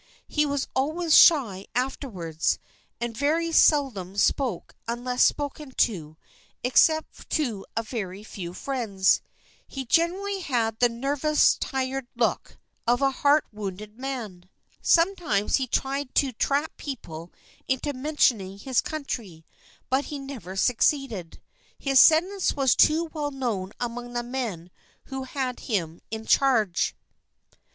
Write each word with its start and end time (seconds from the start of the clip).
He 0.27 0.47
was 0.47 0.67
always 0.75 1.15
shy 1.15 1.67
afterwards 1.75 2.57
and 2.99 3.15
very 3.15 3.51
seldom 3.51 4.17
spoke 4.17 4.73
unless 4.87 5.21
spoken 5.23 5.73
to, 5.73 6.17
except 6.63 7.29
to 7.29 7.67
a 7.77 7.83
very 7.83 8.23
few 8.23 8.53
friends. 8.55 9.21
He 9.67 9.85
generally 9.85 10.39
had 10.39 10.79
the 10.79 10.89
nervous, 10.89 11.55
tired 11.59 12.07
look 12.15 12.57
of 12.87 12.99
a 13.03 13.11
heart 13.11 13.45
wounded 13.51 13.99
man. 13.99 14.49
Sometimes 14.81 15.57
he 15.57 15.67
tried 15.67 16.15
to 16.15 16.31
trap 16.33 16.77
people 16.77 17.31
into 17.67 17.93
mentioning 17.93 18.57
his 18.57 18.81
country, 18.81 19.45
but 19.87 20.05
he 20.05 20.17
never 20.17 20.55
succeeded; 20.55 21.39
his 21.77 21.99
sentence 21.99 22.55
was 22.55 22.73
too 22.75 23.03
well 23.13 23.29
known 23.29 23.71
among 23.79 24.13
the 24.13 24.23
men 24.23 24.71
who 25.09 25.25
had 25.25 25.59
him 25.59 26.01
in 26.09 26.25
charge. 26.25 26.95